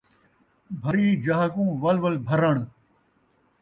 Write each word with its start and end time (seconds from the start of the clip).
بھری 0.81 1.07
جاہ 1.25 1.47
کوں 1.53 1.69
ول 1.81 1.97
ول 2.03 2.15
بھرݨ 2.27 2.55